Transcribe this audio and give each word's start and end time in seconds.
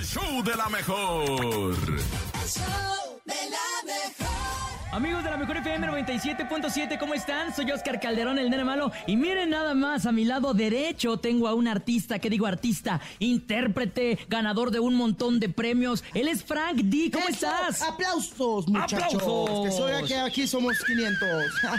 el 0.00 0.06
show 0.06 0.42
de 0.42 0.56
la 0.56 0.68
mejor. 0.70 1.74
El 1.74 2.48
show 2.48 3.20
de 3.26 3.34
la 3.50 3.84
mejor. 3.84 4.30
Amigos 4.92 5.22
de 5.22 5.30
la 5.30 5.36
Mejor 5.36 5.58
FM 5.58 5.86
97.7, 5.88 6.98
¿cómo 6.98 7.14
están? 7.14 7.54
Soy 7.54 7.70
Oscar 7.70 8.00
Calderón, 8.00 8.38
el 8.38 8.50
nene 8.50 8.64
malo. 8.64 8.90
Y 9.06 9.16
miren 9.16 9.50
nada 9.50 9.74
más, 9.74 10.06
a 10.06 10.10
mi 10.10 10.24
lado 10.24 10.52
derecho 10.54 11.18
tengo 11.18 11.46
a 11.46 11.54
un 11.54 11.68
artista, 11.68 12.18
¿qué 12.18 12.28
digo 12.30 12.46
artista? 12.46 13.00
Intérprete, 13.18 14.18
ganador 14.28 14.70
de 14.70 14.80
un 14.80 14.94
montón 14.94 15.38
de 15.38 15.48
premios. 15.48 16.02
Él 16.14 16.28
es 16.28 16.42
Frank 16.42 16.76
D. 16.76 17.10
¿Cómo 17.12 17.28
Eso, 17.28 17.46
estás? 17.46 17.82
Aplausos, 17.82 18.66
muchachos. 18.68 19.14
¡Aplausos! 19.14 19.66
Que 19.66 19.70
soy 19.70 19.92
aquí, 19.92 20.14
aquí 20.14 20.46
somos 20.48 20.78
500. 20.84 21.28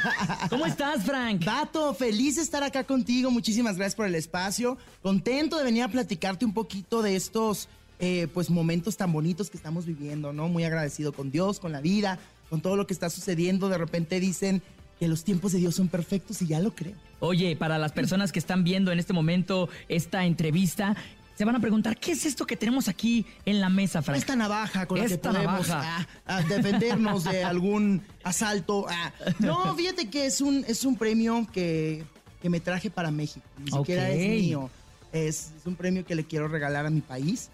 ¿Cómo 0.50 0.66
estás, 0.68 1.04
Frank? 1.04 1.44
Vato, 1.44 1.94
feliz 1.96 2.36
de 2.36 2.44
estar 2.44 2.64
acá 2.64 2.86
contigo. 2.86 3.32
Muchísimas 3.32 3.76
gracias 3.76 3.96
por 3.96 4.06
el 4.06 4.16
espacio. 4.16 4.78
Contento 5.02 5.58
de 5.58 5.64
venir 5.64 5.84
a 5.84 5.88
platicarte 5.90 6.46
un 6.46 6.54
poquito 6.54 7.02
de 7.02 7.16
estos 7.18 7.68
eh, 8.02 8.28
pues 8.34 8.50
momentos 8.50 8.98
tan 8.98 9.14
bonitos 9.14 9.50
que 9.50 9.58
estamos 9.58 9.86
viviendo, 9.86 10.34
¿no? 10.34 10.48
Muy 10.50 10.64
agradecido 10.66 11.14
con 11.14 11.32
Dios, 11.32 11.60
con 11.60 11.72
la 11.72 11.80
vida, 11.82 12.20
con 12.50 12.60
todo 12.62 12.76
lo 12.76 12.86
que 12.88 12.94
está 12.94 13.10
sucediendo. 13.10 13.70
De 13.70 13.78
repente 13.78 14.20
dicen 14.20 14.62
que 15.00 15.08
los 15.08 15.24
tiempos 15.24 15.52
de 15.54 15.60
Dios 15.60 15.76
son 15.76 15.88
perfectos 15.88 16.42
y 16.42 16.48
ya 16.48 16.60
lo 16.60 16.76
creo. 16.76 16.96
Oye, 17.20 17.56
para 17.56 17.78
las 17.78 17.92
personas 17.92 18.32
que 18.32 18.40
están 18.40 18.64
viendo 18.64 18.92
en 18.92 19.00
este 19.00 19.14
momento 19.14 19.70
esta 19.88 20.26
entrevista, 20.26 20.96
se 21.38 21.46
van 21.46 21.56
a 21.56 21.60
preguntar, 21.60 21.98
¿qué 21.98 22.12
es 22.12 22.26
esto 22.26 22.46
que 22.46 22.56
tenemos 22.58 22.88
aquí 22.88 23.26
en 23.46 23.62
la 23.62 23.70
mesa, 23.70 24.02
Frank? 24.02 24.18
Esta 24.18 24.36
navaja 24.36 24.86
con 24.88 25.00
la 25.00 25.08
que 25.08 25.18
podemos 25.18 25.68
navaja. 25.68 26.00
ah, 26.00 26.08
ah, 26.26 26.42
defendernos 26.44 27.24
de 27.24 27.44
algún 27.44 28.02
asalto. 28.24 28.86
ah. 28.90 29.14
No, 29.40 29.76
fíjate 29.78 30.10
que 30.10 30.26
es 30.26 30.42
un, 30.42 30.66
es 30.68 30.86
un 30.86 30.96
premio 30.98 31.48
que, 31.54 32.04
que 32.42 32.50
me 32.50 32.60
traje 32.60 32.90
para 32.92 33.10
México. 33.12 33.46
Ni 33.64 33.72
siquiera 33.72 34.04
Ok. 34.04 34.10
es 34.10 34.42
mío. 34.42 34.70
Es, 35.14 35.52
es 35.58 35.66
un 35.66 35.76
premio 35.76 36.06
que 36.06 36.16
le 36.16 36.26
quiero 36.26 36.48
regalar 36.48 36.86
a 36.86 36.90
mi 36.90 37.02
país. 37.02 37.50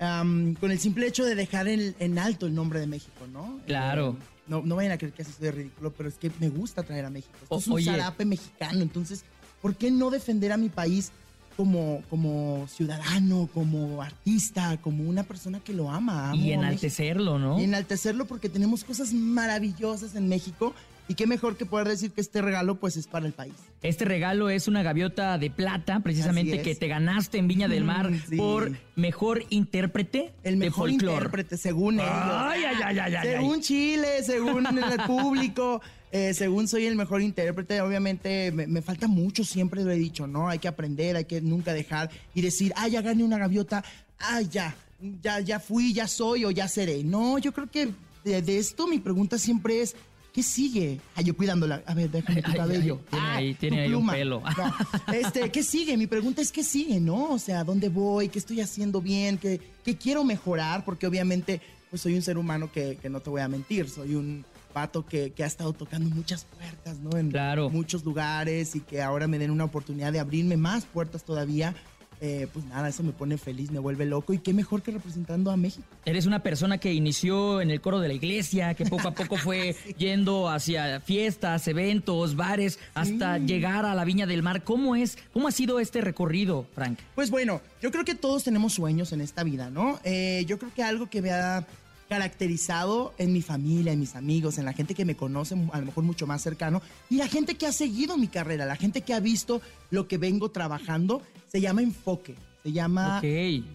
Am, 0.00 0.54
con 0.54 0.70
el 0.70 0.78
simple 0.78 1.06
hecho 1.06 1.24
de 1.24 1.34
dejar 1.34 1.66
en, 1.68 1.94
en 1.98 2.18
alto 2.18 2.46
el 2.46 2.54
nombre 2.54 2.78
de 2.80 2.86
México, 2.86 3.26
¿no? 3.32 3.58
Claro. 3.66 4.16
Eh, 4.20 4.24
no, 4.46 4.62
no 4.62 4.76
vayan 4.76 4.92
a 4.92 4.98
creer 4.98 5.12
que 5.12 5.22
así 5.22 5.32
soy 5.32 5.46
de 5.46 5.52
ridículo, 5.52 5.92
pero 5.92 6.08
es 6.08 6.14
que 6.16 6.30
me 6.40 6.48
gusta 6.48 6.82
traer 6.82 7.04
a 7.04 7.10
México. 7.10 7.34
Esto 7.42 7.54
O- 7.54 7.58
es 7.58 7.66
un 7.66 7.72
oye. 7.74 7.84
zarape 7.86 8.24
mexicano, 8.24 8.80
entonces, 8.80 9.24
¿por 9.60 9.74
qué 9.74 9.90
no 9.90 10.10
defender 10.10 10.52
a 10.52 10.56
mi 10.56 10.68
país 10.68 11.10
como, 11.56 12.02
como 12.08 12.66
ciudadano, 12.68 13.48
como 13.52 14.00
artista, 14.00 14.76
como 14.80 15.02
una 15.02 15.24
persona 15.24 15.58
que 15.60 15.72
lo 15.72 15.90
ama? 15.90 16.30
Amo 16.30 16.40
Y 16.42 16.52
enaltecerlo, 16.52 17.38
¿no? 17.38 17.58
Y 17.60 17.64
enaltecerlo 17.64 18.24
porque 18.26 18.48
tenemos 18.48 18.84
cosas 18.84 19.12
maravillosas 19.12 20.14
en 20.14 20.28
México 20.28 20.72
y 21.08 21.14
qué 21.14 21.26
mejor 21.26 21.56
que 21.56 21.64
poder 21.66 21.88
decir 21.88 22.12
que 22.12 22.20
este 22.20 22.42
regalo 22.42 22.76
pues 22.76 22.96
es 22.96 23.06
para 23.06 23.26
el 23.26 23.32
país. 23.32 23.54
Este 23.82 24.04
regalo 24.04 24.50
es 24.50 24.68
una 24.68 24.82
gaviota 24.82 25.38
de 25.38 25.50
plata, 25.50 26.00
precisamente 26.00 26.56
es. 26.56 26.62
que 26.62 26.74
te 26.74 26.86
ganaste 26.88 27.38
en 27.38 27.48
Viña 27.48 27.66
del 27.68 27.84
Mar 27.84 28.10
Mm, 28.10 28.20
sí. 28.28 28.36
por 28.36 28.70
mejor 28.96 29.44
intérprete 29.50 30.32
El 30.42 30.56
mejor 30.56 30.88
de 30.88 30.92
intérprete, 30.94 31.56
según 31.56 31.94
ellos. 32.00 32.10
Ay, 32.12 32.62
ay, 32.64 32.76
ay, 32.84 32.98
ay, 32.98 33.14
ay, 33.14 33.28
según. 33.28 33.60
Chile, 33.60 34.08
según 34.22 34.66
el 34.78 35.00
público, 35.06 35.80
eh, 36.12 36.34
según 36.34 36.68
soy 36.68 36.86
el 36.86 36.96
mejor 36.96 37.22
intérprete, 37.22 37.80
obviamente 37.80 38.52
me, 38.52 38.66
me 38.66 38.82
falta 38.82 39.08
mucho, 39.08 39.44
siempre 39.44 39.82
lo 39.84 39.90
he 39.90 39.96
dicho, 39.96 40.26
¿no? 40.26 40.48
Hay 40.48 40.58
que 40.58 40.68
aprender, 40.68 41.16
hay 41.16 41.24
que 41.24 41.40
nunca 41.40 41.72
dejar 41.72 42.10
y 42.34 42.42
decir, 42.42 42.72
ah, 42.76 42.88
ya 42.88 43.00
gané 43.02 43.24
una 43.24 43.38
gaviota, 43.38 43.84
ah, 44.18 44.40
ya, 44.42 44.74
ya, 45.22 45.40
ya 45.40 45.60
fui, 45.60 45.92
ya 45.92 46.06
soy 46.08 46.44
o 46.44 46.50
ya 46.50 46.68
seré. 46.68 47.02
No, 47.04 47.38
yo 47.38 47.52
creo 47.52 47.70
que 47.70 47.88
de, 48.24 48.42
de 48.42 48.58
esto 48.58 48.86
mi 48.86 48.98
pregunta 48.98 49.38
siempre 49.38 49.80
es, 49.80 49.96
¿qué 50.32 50.42
sigue? 50.42 51.00
Ah, 51.16 51.22
yo 51.22 51.36
cuidándola. 51.36 51.82
A 51.86 51.94
ver, 51.94 52.10
déjame 52.10 52.42
tu 52.42 52.50
Ay, 52.50 52.56
cabello. 52.56 53.00
ay, 53.10 53.10
tiene 53.10 53.26
Ah, 53.26 53.34
ahí- 53.36 53.54
tu 53.54 53.60
tiene 53.60 53.80
ahí 53.80 53.86
un 53.88 53.92
pluma. 53.92 54.12
pelo. 54.12 54.40
No, 54.40 55.12
este, 55.14 55.50
¿qué 55.50 55.62
sigue? 55.62 55.96
Mi 55.96 56.06
pregunta 56.06 56.40
es 56.42 56.52
¿qué 56.52 56.62
sigue, 56.64 57.00
no? 57.00 57.30
O 57.32 57.38
sea, 57.38 57.64
¿dónde 57.64 57.88
voy? 57.88 58.28
¿Qué 58.28 58.38
estoy 58.38 58.60
haciendo 58.60 59.00
bien? 59.00 59.38
¿Qué, 59.38 59.60
qué 59.84 59.96
quiero 59.96 60.24
mejorar? 60.24 60.84
Porque 60.84 61.06
obviamente, 61.06 61.60
pues 61.90 62.02
soy 62.02 62.14
un 62.14 62.22
ser 62.22 62.38
humano 62.38 62.70
que, 62.72 62.98
que 63.00 63.08
no 63.08 63.20
te 63.20 63.30
voy 63.30 63.40
a 63.40 63.48
mentir, 63.48 63.88
soy 63.88 64.14
un 64.14 64.44
pato 64.72 65.04
que, 65.06 65.32
que 65.32 65.42
ha 65.42 65.46
estado 65.46 65.72
tocando 65.72 66.14
muchas 66.14 66.44
puertas, 66.44 66.98
¿no? 66.98 67.16
En 67.18 67.30
Claro. 67.30 67.70
muchos 67.70 68.04
lugares 68.04 68.76
y 68.76 68.80
que 68.80 69.00
ahora 69.02 69.26
me 69.26 69.38
den 69.38 69.50
una 69.50 69.64
oportunidad 69.64 70.12
de 70.12 70.20
abrirme 70.20 70.56
más 70.58 70.84
puertas 70.84 71.24
todavía. 71.24 71.74
Eh, 72.20 72.48
pues 72.52 72.64
nada, 72.66 72.88
eso 72.88 73.02
me 73.02 73.12
pone 73.12 73.38
feliz, 73.38 73.70
me 73.70 73.78
vuelve 73.78 74.04
loco 74.04 74.32
y 74.32 74.38
qué 74.38 74.52
mejor 74.52 74.82
que 74.82 74.90
representando 74.90 75.50
a 75.50 75.56
México. 75.56 75.86
Eres 76.04 76.26
una 76.26 76.42
persona 76.42 76.78
que 76.78 76.92
inició 76.92 77.60
en 77.60 77.70
el 77.70 77.80
coro 77.80 78.00
de 78.00 78.08
la 78.08 78.14
iglesia, 78.14 78.74
que 78.74 78.84
poco 78.84 79.08
a 79.08 79.14
poco 79.14 79.36
fue 79.36 79.76
yendo 79.98 80.48
hacia 80.48 81.00
fiestas, 81.00 81.68
eventos, 81.68 82.34
bares, 82.34 82.78
hasta 82.94 83.38
llegar 83.38 83.84
a 83.84 83.94
la 83.94 84.04
Viña 84.04 84.26
del 84.26 84.42
Mar. 84.42 84.64
¿Cómo 84.64 84.96
es? 84.96 85.18
¿Cómo 85.32 85.48
ha 85.48 85.52
sido 85.52 85.78
este 85.78 86.00
recorrido, 86.00 86.66
Frank? 86.74 86.98
Pues 87.14 87.30
bueno, 87.30 87.60
yo 87.80 87.90
creo 87.90 88.04
que 88.04 88.14
todos 88.14 88.44
tenemos 88.44 88.72
sueños 88.72 89.12
en 89.12 89.20
esta 89.20 89.44
vida, 89.44 89.70
¿no? 89.70 90.00
Eh, 90.04 90.44
yo 90.46 90.58
creo 90.58 90.72
que 90.74 90.82
algo 90.82 91.08
que 91.08 91.22
me 91.22 91.30
ha 91.30 91.66
caracterizado 92.08 93.14
en 93.18 93.32
mi 93.32 93.42
familia, 93.42 93.92
en 93.92 94.00
mis 94.00 94.16
amigos, 94.16 94.58
en 94.58 94.64
la 94.64 94.72
gente 94.72 94.94
que 94.94 95.04
me 95.04 95.14
conoce, 95.14 95.54
a 95.72 95.80
lo 95.80 95.86
mejor 95.86 96.04
mucho 96.04 96.26
más 96.26 96.42
cercano, 96.42 96.82
y 97.10 97.16
la 97.16 97.28
gente 97.28 97.56
que 97.56 97.66
ha 97.66 97.72
seguido 97.72 98.16
mi 98.16 98.28
carrera, 98.28 98.66
la 98.66 98.76
gente 98.76 99.02
que 99.02 99.14
ha 99.14 99.20
visto 99.20 99.60
lo 99.90 100.08
que 100.08 100.18
vengo 100.18 100.50
trabajando, 100.50 101.22
se 101.46 101.60
llama 101.60 101.82
enfoque, 101.82 102.34
se 102.62 102.72
llama 102.72 103.20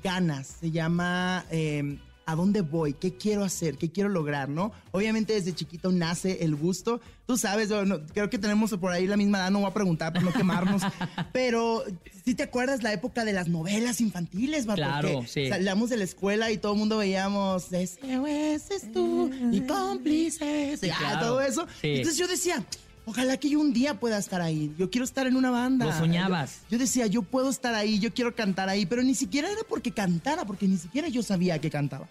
ganas, 0.03 0.47
se 0.59 0.71
llama 0.71 1.45
eh, 1.51 1.97
a 2.25 2.35
dónde 2.35 2.61
voy, 2.61 2.93
qué 2.93 3.15
quiero 3.17 3.43
hacer, 3.43 3.77
qué 3.77 3.91
quiero 3.91 4.09
lograr, 4.09 4.49
¿no? 4.49 4.71
Obviamente 4.91 5.33
desde 5.33 5.53
chiquito 5.53 5.91
nace 5.91 6.43
el 6.43 6.55
gusto. 6.55 7.01
Tú 7.25 7.37
sabes, 7.37 7.69
no- 7.69 8.05
creo 8.07 8.29
que 8.29 8.37
tenemos 8.37 8.71
por 8.77 8.91
ahí 8.91 9.07
la 9.07 9.17
misma 9.17 9.39
edad, 9.39 9.51
no 9.51 9.59
voy 9.59 9.69
a 9.69 9.73
preguntar 9.73 10.13
para 10.13 10.25
no 10.25 10.33
quemarnos, 10.33 10.81
pero 11.33 11.83
si 12.25 12.35
te 12.35 12.43
acuerdas 12.43 12.83
la 12.83 12.93
época 12.93 13.23
de 13.25 13.33
las 13.33 13.47
novelas 13.47 14.01
infantiles, 14.01 14.65
vato? 14.65 14.77
Claro, 14.81 15.21
Que 15.21 15.27
sí. 15.27 15.49
Salíamos 15.49 15.89
de 15.89 15.97
la 15.97 16.03
escuela 16.05 16.51
y 16.51 16.57
todo 16.57 16.73
el 16.73 16.79
mundo 16.79 16.97
veíamos 16.97 17.71
ese 17.71 18.75
es 18.75 18.91
tú 18.91 19.29
y 19.51 19.61
cómplices, 19.61 20.83
y, 20.83 20.89
ah, 20.89 20.95
claro. 20.97 21.19
todo 21.27 21.41
eso. 21.41 21.67
Sí. 21.81 21.87
Entonces 21.89 22.17
yo 22.17 22.27
decía, 22.27 22.63
ojalá 23.05 23.37
que 23.37 23.49
yo 23.49 23.59
un 23.59 23.73
día 23.73 23.99
pueda 23.99 24.17
estar 24.17 24.41
ahí. 24.41 24.73
Yo 24.77 24.89
quiero 24.89 25.05
estar 25.05 25.27
en 25.27 25.35
una 25.35 25.51
banda. 25.51 25.85
Lo 25.85 25.93
soñabas. 25.93 26.61
Yo, 26.63 26.71
yo 26.71 26.77
decía, 26.79 27.07
yo 27.07 27.21
puedo 27.21 27.49
estar 27.49 27.75
ahí, 27.75 27.99
yo 27.99 28.13
quiero 28.13 28.35
cantar 28.35 28.69
ahí, 28.69 28.85
pero 28.85 29.03
ni 29.03 29.15
siquiera 29.15 29.49
era 29.49 29.61
porque 29.67 29.91
cantara, 29.91 30.45
porque 30.45 30.67
ni 30.67 30.77
siquiera 30.77 31.07
yo 31.07 31.23
sabía 31.23 31.59
que 31.59 31.69
cantaba. 31.69 32.07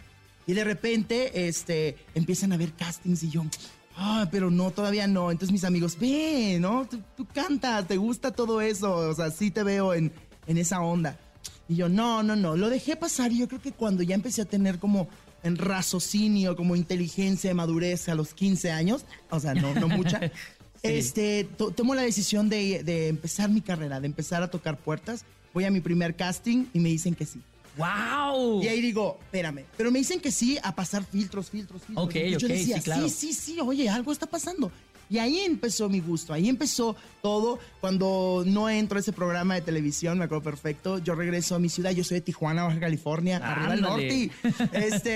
Y 0.47 0.55
de 0.55 0.65
repente, 0.65 1.49
este, 1.49 1.97
empiezan 2.15 2.53
a 2.53 2.57
ver 2.57 2.73
castings 2.73 3.23
y 3.23 3.31
yo, 3.31 3.45
ah, 3.97 4.29
pero 4.31 4.51
no, 4.51 4.71
todavía 4.71 5.07
no. 5.07 5.31
Entonces 5.31 5.53
mis 5.53 5.65
amigos, 5.65 5.99
ve, 5.99 6.59
¿no? 6.61 6.87
Tú, 6.87 7.01
tú 7.17 7.27
cantas, 7.33 7.87
te 7.87 7.97
gusta 7.97 8.33
todo 8.33 8.61
eso, 8.61 8.95
o 8.95 9.15
sea, 9.15 9.31
sí 9.31 9.51
te 9.51 9.63
veo 9.63 9.95
en, 9.95 10.13
en 10.47 10.59
esa 10.59 10.81
onda. 10.81 11.19
Y 11.69 11.77
yo, 11.77 11.89
no, 11.89 12.23
no, 12.23 12.37
no, 12.37 12.57
lo 12.57 12.69
dejé 12.69 12.97
pasar 12.97 13.33
y 13.33 13.39
yo 13.39 13.49
creo 13.49 13.63
que 13.63 13.73
cuando 13.73 14.03
ya 14.03 14.15
empecé 14.15 14.43
a 14.43 14.47
tener 14.47 14.79
como 14.79 15.09
en 15.43 15.57
raciocinio, 15.57 16.57
como 16.57 16.77
inteligencia, 16.77 17.55
madurez 17.55 18.09
a 18.09 18.15
los 18.15 18.35
15 18.35 18.71
años, 18.71 19.05
o 19.31 19.41
sea, 19.41 19.55
no, 19.55 19.75
no 19.75 19.89
mucha, 19.89 20.21
este, 20.83 21.45
to- 21.57 21.71
tomo 21.71 21.95
la 21.95 22.03
decisión 22.03 22.49
de, 22.49 22.83
de 22.83 23.09
empezar 23.09 23.51
mi 23.51 23.61
carrera, 23.61 24.01
de 24.01 24.07
empezar 24.07 24.43
a 24.43 24.51
tocar 24.51 24.77
puertas. 24.79 25.25
Voy 25.55 25.65
a 25.65 25.71
mi 25.71 25.81
primer 25.81 26.15
casting 26.17 26.67
y 26.73 26.81
me 26.81 26.89
dicen 26.89 27.15
que 27.15 27.27
sí. 27.27 27.41
¡Wow! 27.77 28.63
Y 28.63 28.69
ahí 28.69 28.81
digo, 28.83 29.19
espérame, 29.25 29.65
pero 29.77 29.91
me 29.91 29.99
dicen 29.99 30.21
que 30.21 30.31
sí 30.31 30.59
a 30.63 30.75
pasar 30.75 31.05
filtros, 31.05 31.49
filtros, 31.51 31.83
filtros. 31.83 32.07
Ok, 32.07 32.15
yo 32.15 32.37
ok, 32.37 32.43
decía, 32.45 32.77
sí, 32.79 32.83
claro. 32.83 33.09
sí, 33.09 33.33
sí, 33.33 33.33
sí, 33.33 33.61
oye, 33.61 33.89
algo 33.89 34.13
está 34.13 34.27
pasando. 34.27 34.71
Y 35.09 35.19
ahí 35.19 35.41
empezó 35.41 35.91
mi 35.91 36.01
gusto, 36.01 36.33
ahí 36.33 36.49
empezó 36.49 36.97
todo. 37.21 37.59
Cuando 37.83 38.45
no 38.47 38.71
entro 38.71 38.97
a 38.97 39.01
ese 39.01 39.13
programa 39.13 39.55
de 39.55 39.61
televisión, 39.61 40.19
me 40.19 40.25
acuerdo 40.25 40.43
perfecto, 40.45 40.99
yo 40.99 41.15
regreso 41.15 41.55
a 41.55 41.59
mi 41.59 41.69
ciudad, 41.69 41.91
yo 41.91 42.03
soy 42.05 42.17
de 42.17 42.21
Tijuana, 42.23 42.65
Baja 42.65 42.81
California, 42.81 43.37
arriba 43.39 43.73
del 43.73 43.81
norte. 43.83 44.31
Este, 44.73 45.11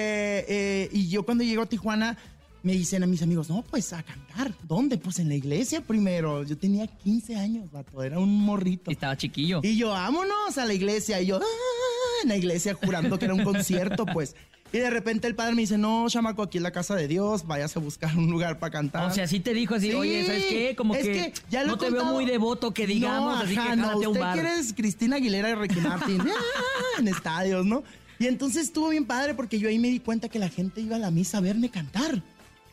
eh, 0.84 0.88
y 0.92 1.08
yo 1.08 1.24
cuando 1.24 1.44
llego 1.44 1.62
a 1.62 1.66
Tijuana, 1.66 2.18
me 2.66 2.72
dicen 2.72 3.00
a 3.04 3.06
mis 3.06 3.22
amigos, 3.22 3.48
no, 3.48 3.62
pues 3.62 3.92
a 3.92 4.02
cantar. 4.02 4.52
¿Dónde? 4.66 4.98
Pues 4.98 5.20
en 5.20 5.28
la 5.28 5.36
iglesia 5.36 5.82
primero. 5.82 6.42
Yo 6.42 6.58
tenía 6.58 6.88
15 6.88 7.36
años, 7.36 7.70
vato, 7.70 8.02
era 8.02 8.18
un 8.18 8.40
morrito. 8.40 8.90
Estaba 8.90 9.16
chiquillo. 9.16 9.60
Y 9.62 9.76
yo, 9.76 9.90
vámonos 9.90 10.58
a 10.58 10.64
la 10.64 10.74
iglesia. 10.74 11.20
Y 11.20 11.26
yo, 11.26 11.36
"Ah", 11.36 12.22
en 12.24 12.28
la 12.30 12.36
iglesia 12.36 12.74
jurando 12.74 13.20
que 13.20 13.26
era 13.26 13.34
un 13.34 13.44
concierto, 13.44 14.04
pues. 14.04 14.34
Y 14.72 14.78
de 14.78 14.90
repente 14.90 15.28
el 15.28 15.36
padre 15.36 15.54
me 15.54 15.60
dice, 15.60 15.78
no, 15.78 16.06
chamaco, 16.08 16.42
aquí 16.42 16.58
es 16.58 16.62
la 16.62 16.72
casa 16.72 16.96
de 16.96 17.06
Dios, 17.06 17.46
vayas 17.46 17.76
a 17.76 17.78
buscar 17.78 18.16
un 18.18 18.28
lugar 18.32 18.58
para 18.58 18.72
cantar. 18.72 19.08
O 19.08 19.14
sea, 19.14 19.28
sí 19.28 19.38
te 19.38 19.54
dijo 19.54 19.76
así, 19.76 19.90
Sí, 19.90 19.94
oye, 19.94 20.26
¿sabes 20.26 20.46
qué? 20.46 20.74
Como 20.76 20.96
es 20.96 21.04
que, 21.04 21.32
ya 21.48 21.62
lo 21.62 21.68
no 21.68 21.78
te 21.78 21.88
veo 21.88 22.04
muy 22.06 22.26
devoto, 22.26 22.74
que 22.74 22.84
digamos, 22.84 23.38
no, 23.38 23.44
así 23.44 23.54
que 23.54 23.76
no, 23.76 23.90
a 23.90 23.96
un 23.96 24.06
usted 24.08 24.20
bar. 24.20 24.34
que 24.34 24.40
eres 24.40 24.72
Cristina 24.72 25.16
Aguilera 25.16 25.50
y 25.50 25.54
Ricky 25.54 25.80
Martin 25.80 26.20
ah, 26.20 26.98
en 26.98 27.06
estadios, 27.06 27.64
¿no? 27.64 27.84
Y 28.18 28.26
entonces 28.26 28.64
estuvo 28.64 28.88
bien 28.88 29.04
padre 29.04 29.34
porque 29.34 29.60
yo 29.60 29.68
ahí 29.68 29.78
me 29.78 29.88
di 29.88 30.00
cuenta 30.00 30.28
que 30.28 30.40
la 30.40 30.48
gente 30.48 30.80
iba 30.80 30.96
a 30.96 30.98
la 30.98 31.12
misa 31.12 31.38
a 31.38 31.42
verme 31.42 31.70
cantar. 31.70 32.22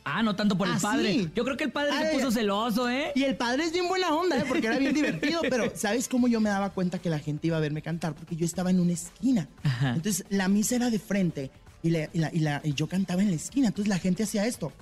Ah, 0.06 0.22
no 0.22 0.36
tanto 0.36 0.58
por 0.58 0.68
el 0.68 0.74
Ah, 0.74 0.80
padre. 0.82 1.14
sí. 1.14 1.32
Yo 1.36 1.44
creo 1.46 1.56
que 1.56 1.64
el 1.64 1.72
padre 1.72 1.92
se 1.94 2.08
Ay, 2.08 2.16
puso 2.16 2.30
celoso, 2.32 2.90
¿eh? 2.90 3.12
Y 3.16 3.24
el 3.24 3.36
padre 3.38 3.64
es 3.64 3.72
bien 3.72 3.88
buena 3.88 4.14
onda, 4.14 4.38
¿eh? 4.38 4.44
porque 4.48 4.68
era 4.68 4.78
bien 4.78 4.94
divertido, 4.94 5.42
pero 5.50 5.72
¿sabes 5.76 6.08
cómo 6.10 6.28
yo 6.28 6.40
me 6.42 6.50
daba 6.50 6.72
cuenta 6.72 7.00
que 7.00 7.10
la 7.10 7.20
gente 7.20 7.48
iba 7.48 7.58
a 7.58 7.62
verme 7.62 7.82
cantar? 7.82 8.14
Porque 8.14 8.36
yo 8.36 8.46
estaba 8.46 8.70
en 8.70 8.80
una 8.82 8.92
esquina. 8.94 9.48
Ajá. 9.64 9.94
Entonces 9.96 10.26
la 10.30 10.48
misa 10.50 10.76
era 10.76 10.90
de 10.90 11.00
frente 11.00 11.52
y, 11.82 11.90
la- 11.92 12.10
y 12.14 12.20
la- 12.20 12.32
y 12.34 12.40
la- 12.40 12.62
y 12.64 12.74
yo 12.74 12.88
cantaba 12.88 13.22
en 13.22 13.30
la 13.30 13.36
esquina. 13.36 13.68
Entonces 13.68 13.88
la 13.88 13.98
gente 14.00 14.24
hacía 14.24 14.46
esto. 14.46 14.74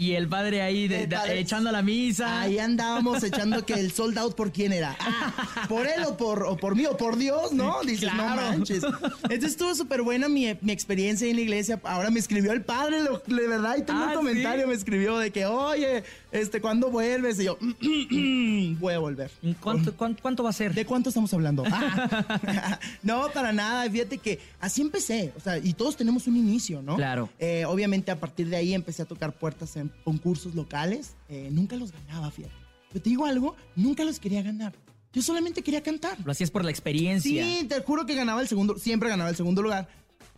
Y 0.00 0.14
el 0.14 0.28
padre 0.28 0.62
ahí 0.62 0.88
de- 0.88 1.06
padre- 1.06 1.38
echando 1.40 1.70
la 1.70 1.82
misa. 1.82 2.40
Ahí 2.40 2.58
andábamos 2.58 3.22
echando 3.22 3.66
que 3.66 3.74
el 3.74 3.92
sold 3.92 4.16
out 4.18 4.34
por 4.34 4.50
quién 4.50 4.72
era. 4.72 4.96
Ah, 4.98 5.66
por 5.68 5.86
él 5.86 6.02
o 6.06 6.16
por, 6.16 6.42
o 6.44 6.56
por 6.56 6.74
mí 6.74 6.86
o 6.86 6.96
por 6.96 7.18
Dios, 7.18 7.52
¿no? 7.52 7.82
Dices, 7.82 8.08
Claro. 8.10 8.16
no 8.18 8.36
manches. 8.36 8.82
Entonces 9.24 9.50
estuvo 9.52 9.74
súper 9.74 10.00
buena 10.00 10.26
mi, 10.30 10.56
mi 10.62 10.72
experiencia 10.72 11.28
en 11.28 11.36
la 11.36 11.42
iglesia. 11.42 11.78
Ahora 11.84 12.10
me 12.10 12.18
escribió 12.18 12.52
el 12.52 12.62
padre, 12.62 13.02
lo- 13.02 13.18
de 13.26 13.46
verdad, 13.46 13.76
y 13.76 13.82
tengo 13.82 14.00
Ah, 14.02 14.06
un 14.08 14.14
comentario, 14.14 14.62
¿sí? 14.62 14.68
me 14.68 14.74
escribió 14.74 15.18
de 15.18 15.30
que, 15.32 15.44
oye, 15.44 16.02
este, 16.32 16.60
¿cuándo 16.60 16.90
vuelves? 16.90 17.38
Y 17.40 17.44
yo, 17.44 17.58
voy 18.80 18.94
a 18.94 18.98
volver. 18.98 19.30
¿Cuánto, 19.60 19.96
cuánto, 19.96 20.22
cuánto 20.22 20.42
va 20.42 20.50
a 20.50 20.52
ser? 20.52 20.74
¿De 20.74 20.84
cuánto 20.84 21.08
estamos 21.10 21.32
hablando? 21.34 21.64
Ah. 21.72 22.78
no, 23.02 23.30
para 23.32 23.52
nada. 23.52 23.88
Fíjate 23.90 24.18
que 24.18 24.38
así 24.60 24.82
empecé. 24.82 25.32
O 25.36 25.40
sea, 25.40 25.58
y 25.58 25.72
todos 25.72 25.96
tenemos 25.96 26.26
un 26.26 26.36
inicio, 26.36 26.82
¿no? 26.82 26.96
Claro. 26.96 27.28
Eh, 27.38 27.64
obviamente, 27.64 28.10
a 28.10 28.18
partir 28.18 28.48
de 28.48 28.56
ahí 28.56 28.74
empecé 28.74 29.02
a 29.02 29.04
tocar 29.04 29.32
puertas 29.32 29.76
en 29.76 29.90
concursos 30.04 30.54
locales. 30.54 31.14
Eh, 31.28 31.48
nunca 31.52 31.76
los 31.76 31.92
ganaba, 31.92 32.30
fíjate. 32.30 32.54
Pero 32.92 33.02
te 33.02 33.10
digo 33.10 33.26
algo, 33.26 33.56
nunca 33.76 34.04
los 34.04 34.18
quería 34.18 34.42
ganar. 34.42 34.74
Yo 35.12 35.22
solamente 35.22 35.62
quería 35.62 35.82
cantar. 35.82 36.18
Lo 36.24 36.30
hacías 36.30 36.50
por 36.50 36.64
la 36.64 36.70
experiencia. 36.70 37.44
Sí, 37.44 37.66
te 37.68 37.80
juro 37.82 38.06
que 38.06 38.14
ganaba 38.14 38.40
el 38.42 38.48
segundo, 38.48 38.78
siempre 38.78 39.08
ganaba 39.08 39.30
el 39.30 39.36
segundo 39.36 39.60
lugar. 39.62 39.88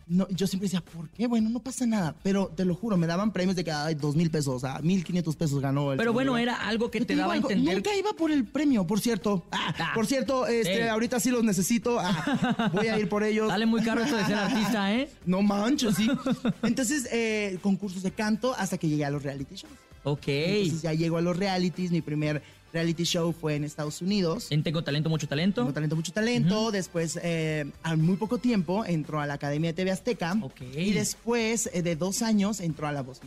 No, 0.06 0.26
yo 0.30 0.46
siempre 0.46 0.66
decía, 0.66 0.80
¿por 0.82 1.08
qué? 1.10 1.26
Bueno, 1.26 1.48
no 1.48 1.60
pasa 1.60 1.86
nada. 1.86 2.14
Pero 2.22 2.48
te 2.48 2.64
lo 2.64 2.74
juro, 2.74 2.96
me 2.96 3.06
daban 3.06 3.32
premios 3.32 3.56
de 3.56 3.64
que, 3.64 3.70
ay, 3.72 3.94
dos 3.94 4.16
mil 4.16 4.30
pesos, 4.30 4.54
o 4.56 4.58
sea, 4.58 4.80
mil 4.82 5.04
quinientos 5.04 5.36
pesos 5.36 5.60
ganó 5.60 5.92
el 5.92 5.98
Pero 5.98 6.12
bueno, 6.12 6.36
era 6.36 6.56
algo 6.66 6.90
que 6.90 7.00
te 7.04 7.14
daba 7.16 7.34
a 7.34 7.36
entender. 7.36 7.76
Nunca 7.76 7.94
iba 7.96 8.12
por 8.12 8.30
el 8.30 8.44
premio, 8.44 8.86
por 8.86 9.00
cierto. 9.00 9.44
Ah, 9.52 9.74
Ah. 9.78 9.92
por 9.94 10.06
cierto, 10.06 10.46
este, 10.46 10.82
Ey. 10.82 10.88
ahorita 10.88 11.18
sí 11.20 11.30
los 11.30 11.44
necesito. 11.44 11.98
Ah, 12.00 12.70
voy 12.74 12.88
a 12.88 12.98
ir 12.98 13.08
por 13.08 13.22
ellos. 13.22 13.48
Sale 13.48 13.64
muy 13.66 13.82
caro 13.82 14.02
esto 14.02 14.16
de 14.16 14.24
ser 14.26 14.34
artista, 14.38 14.92
¿eh? 14.94 15.08
No 15.24 15.40
manches, 15.42 15.94
sí. 15.96 16.10
Entonces, 16.62 17.08
eh, 17.12 17.58
concursos 17.62 18.02
de 18.02 18.10
canto 18.10 18.54
hasta 18.54 18.76
que 18.78 18.88
llegué 18.88 19.04
a 19.04 19.10
los 19.10 19.22
reality 19.22 19.54
shows. 19.56 19.72
Ok. 20.04 20.24
Entonces 20.26 20.82
ya 20.82 20.92
llego 20.94 21.16
a 21.16 21.20
los 21.20 21.36
realities. 21.36 21.90
Mi 21.92 22.00
primer 22.02 22.42
reality 22.72 23.04
show 23.04 23.32
fue 23.32 23.56
en 23.56 23.64
Estados 23.64 24.00
Unidos. 24.02 24.50
En 24.50 24.62
Tengo 24.62 24.82
Talento, 24.82 25.08
Mucho 25.08 25.28
Talento. 25.28 25.60
Tengo 25.62 25.72
talento, 25.72 25.96
mucho 25.96 26.12
talento. 26.12 26.70
Después, 26.70 27.18
eh, 27.22 27.70
a 27.82 27.96
muy 27.96 28.16
poco 28.16 28.38
tiempo, 28.38 28.84
entró 28.84 29.20
a 29.20 29.26
la 29.26 29.34
Academia 29.34 29.70
de 29.70 29.74
TV 29.74 29.90
Azteca. 29.90 30.36
Ok. 30.40 30.62
Y 30.76 30.92
después 30.92 31.70
eh, 31.72 31.82
de 31.82 31.96
dos 31.96 32.22
años, 32.22 32.60
entró 32.60 32.86
a 32.86 32.92
La 32.92 33.02
Voz. 33.02 33.20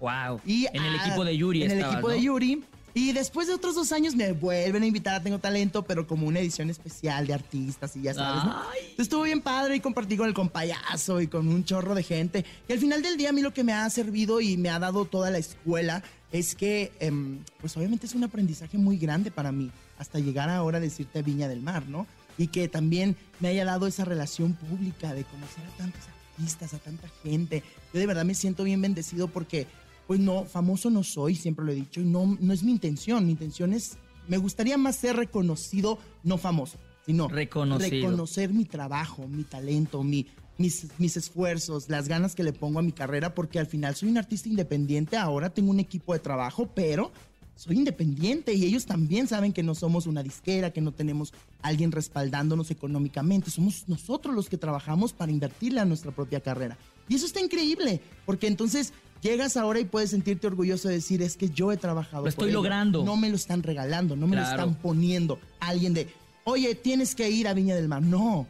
Wow. 0.00 0.40
Y 0.44 0.66
en 0.66 0.82
el 0.82 0.96
equipo 0.96 1.24
de 1.24 1.36
Yuri 1.36 1.62
En 1.62 1.70
el 1.72 1.80
equipo 1.80 2.08
de. 2.08 2.22
Yuri. 2.22 2.64
Y 2.96 3.12
después 3.12 3.48
de 3.48 3.54
otros 3.54 3.74
dos 3.74 3.90
años 3.90 4.14
me 4.14 4.30
vuelven 4.30 4.84
a 4.84 4.86
invitar 4.86 5.16
a 5.16 5.22
Tengo 5.22 5.40
Talento, 5.40 5.82
pero 5.82 6.06
como 6.06 6.28
una 6.28 6.38
edición 6.38 6.70
especial 6.70 7.26
de 7.26 7.34
artistas 7.34 7.96
y 7.96 8.02
ya 8.02 8.14
sabes. 8.14 8.44
¿no? 8.44 8.62
Estuvo 8.96 9.22
bien 9.22 9.40
padre 9.40 9.74
y 9.74 9.80
compartí 9.80 10.16
con 10.16 10.28
el 10.28 10.34
compayazo 10.34 11.20
y 11.20 11.26
con 11.26 11.48
un 11.48 11.64
chorro 11.64 11.96
de 11.96 12.04
gente. 12.04 12.44
Y 12.68 12.72
al 12.72 12.78
final 12.78 13.02
del 13.02 13.16
día 13.16 13.30
a 13.30 13.32
mí 13.32 13.42
lo 13.42 13.52
que 13.52 13.64
me 13.64 13.72
ha 13.72 13.90
servido 13.90 14.40
y 14.40 14.56
me 14.56 14.70
ha 14.70 14.78
dado 14.78 15.06
toda 15.06 15.30
la 15.32 15.38
escuela 15.38 16.04
es 16.30 16.54
que, 16.54 16.92
em, 17.00 17.40
pues 17.60 17.76
obviamente 17.76 18.06
es 18.06 18.14
un 18.14 18.24
aprendizaje 18.24 18.78
muy 18.78 18.96
grande 18.96 19.30
para 19.30 19.50
mí, 19.50 19.70
hasta 19.98 20.18
llegar 20.18 20.48
ahora 20.48 20.78
a 20.78 20.80
decirte 20.80 21.22
Viña 21.22 21.48
del 21.48 21.62
Mar, 21.62 21.88
¿no? 21.88 22.06
Y 22.38 22.48
que 22.48 22.68
también 22.68 23.16
me 23.40 23.48
haya 23.48 23.64
dado 23.64 23.86
esa 23.86 24.04
relación 24.04 24.54
pública 24.54 25.14
de 25.14 25.24
conocer 25.24 25.64
a 25.64 25.76
tantos 25.78 26.02
artistas, 26.36 26.74
a 26.74 26.78
tanta 26.78 27.08
gente. 27.22 27.62
Yo 27.92 28.00
de 28.00 28.06
verdad 28.06 28.24
me 28.24 28.34
siento 28.34 28.64
bien 28.64 28.80
bendecido 28.80 29.28
porque, 29.28 29.66
pues 30.06 30.20
no, 30.20 30.44
famoso 30.44 30.90
no 30.90 31.02
soy, 31.02 31.34
siempre 31.34 31.64
lo 31.64 31.72
he 31.72 31.76
dicho, 31.76 32.00
y 32.00 32.04
no, 32.04 32.36
no 32.40 32.52
es 32.52 32.62
mi 32.62 32.72
intención. 32.72 33.24
Mi 33.24 33.32
intención 33.32 33.72
es, 33.72 33.96
me 34.28 34.38
gustaría 34.38 34.76
más 34.76 34.96
ser 34.96 35.16
reconocido, 35.16 35.98
no 36.22 36.38
famoso, 36.38 36.78
sino 37.06 37.28
Reconocido. 37.28 37.90
reconocer 37.90 38.52
mi 38.52 38.64
trabajo, 38.64 39.26
mi 39.28 39.44
talento, 39.44 40.02
mi, 40.02 40.26
mis, 40.58 40.88
mis 40.98 41.16
esfuerzos, 41.16 41.88
las 41.88 42.08
ganas 42.08 42.34
que 42.34 42.42
le 42.42 42.52
pongo 42.52 42.78
a 42.78 42.82
mi 42.82 42.92
carrera, 42.92 43.34
porque 43.34 43.58
al 43.58 43.66
final 43.66 43.94
soy 43.94 44.10
un 44.10 44.18
artista 44.18 44.48
independiente, 44.48 45.16
ahora 45.16 45.50
tengo 45.50 45.70
un 45.70 45.80
equipo 45.80 46.12
de 46.12 46.18
trabajo, 46.18 46.68
pero 46.74 47.12
soy 47.56 47.76
independiente 47.76 48.52
y 48.52 48.64
ellos 48.64 48.84
también 48.84 49.28
saben 49.28 49.52
que 49.52 49.62
no 49.62 49.74
somos 49.74 50.06
una 50.06 50.22
disquera, 50.22 50.72
que 50.72 50.80
no 50.80 50.92
tenemos 50.92 51.32
alguien 51.62 51.92
respaldándonos 51.92 52.70
económicamente, 52.70 53.50
somos 53.50 53.84
nosotros 53.88 54.34
los 54.34 54.48
que 54.48 54.58
trabajamos 54.58 55.12
para 55.12 55.30
invertirle 55.30 55.80
a 55.80 55.84
nuestra 55.84 56.10
propia 56.10 56.40
carrera. 56.40 56.76
Y 57.08 57.14
eso 57.14 57.26
está 57.26 57.40
increíble, 57.40 58.00
porque 58.26 58.46
entonces 58.48 58.92
llegas 59.24 59.56
ahora 59.56 59.80
y 59.80 59.84
puedes 59.86 60.10
sentirte 60.10 60.46
orgulloso 60.46 60.86
de 60.88 60.94
decir, 60.94 61.20
es 61.22 61.36
que 61.36 61.48
yo 61.50 61.72
he 61.72 61.76
trabajado. 61.76 62.18
Lo 62.18 62.22
por 62.24 62.28
estoy 62.28 62.48
ello. 62.50 62.58
logrando. 62.58 63.02
No 63.04 63.16
me 63.16 63.28
lo 63.30 63.36
están 63.36 63.62
regalando, 63.64 64.14
no 64.14 64.26
me 64.28 64.36
lo 64.36 64.42
están 64.42 64.74
poniendo 64.76 65.40
alguien 65.58 65.94
de, 65.94 66.08
oye, 66.44 66.74
tienes 66.76 67.14
que 67.14 67.28
ir 67.30 67.48
a 67.48 67.54
Viña 67.54 67.74
del 67.74 67.88
Mar. 67.88 68.02
No. 68.02 68.46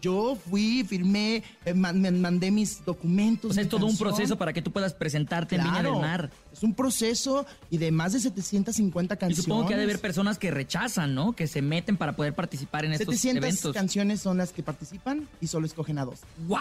Yo 0.00 0.36
fui, 0.50 0.82
firmé, 0.82 1.44
eh, 1.64 1.74
man- 1.74 2.00
me 2.00 2.10
mandé 2.10 2.50
mis 2.50 2.84
documentos. 2.84 3.52
O 3.52 3.54
sea, 3.54 3.62
mi 3.62 3.66
es 3.66 3.70
todo 3.70 3.86
un 3.86 3.96
proceso 3.96 4.36
para 4.36 4.52
que 4.52 4.60
tú 4.60 4.72
puedas 4.72 4.94
presentarte 4.94 5.54
en 5.54 5.62
Viña 5.62 5.80
del 5.84 5.92
Mar. 5.92 6.28
Es 6.52 6.64
un 6.64 6.74
proceso 6.74 7.46
y 7.70 7.78
de 7.78 7.92
más 7.92 8.12
de 8.12 8.18
750 8.18 9.14
Y 9.14 9.16
canciones. 9.16 9.44
supongo 9.44 9.68
que 9.68 9.74
ha 9.74 9.76
de 9.76 9.84
haber 9.84 10.00
personas 10.00 10.38
que 10.38 10.50
rechazan, 10.50 11.14
¿no? 11.14 11.34
Que 11.36 11.46
se 11.46 11.62
meten 11.62 11.96
para 11.96 12.16
poder 12.16 12.34
participar 12.34 12.84
en 12.84 12.94
estos 12.94 13.14
700 13.14 13.44
eventos. 13.44 13.72
canciones 13.74 14.20
son 14.20 14.38
las 14.38 14.50
que 14.50 14.64
participan 14.64 15.28
y 15.40 15.46
solo 15.46 15.66
escogen 15.66 15.98
a 15.98 16.04
dos. 16.04 16.18
¡Wow! 16.48 16.58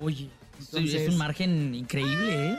Oye, 0.00 0.28
Entonces- 0.58 1.00
es 1.00 1.08
un 1.08 1.16
margen 1.16 1.74
increíble, 1.74 2.50
¿eh? 2.50 2.58